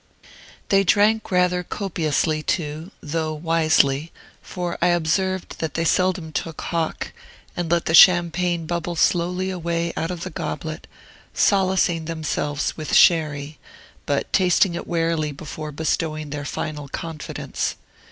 [0.69, 7.13] They drank rather copiously, too, though wisely; for I observed that they seldom took Hock,
[7.55, 10.87] and let the Champagne bubble slowly away out of the goblet,
[11.35, 13.59] solacing themselves with Sherry,
[14.07, 17.75] but tasting it warily before bestowing their final confidence.